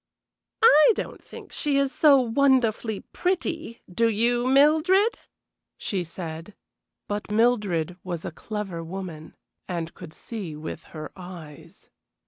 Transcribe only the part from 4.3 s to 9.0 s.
Mildred?" she said. But Mildred was a clever